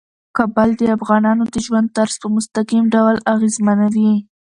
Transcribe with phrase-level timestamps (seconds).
[0.37, 4.13] کابل د افغانانو د ژوند طرز په مستقیم ډول اغېزمنوي.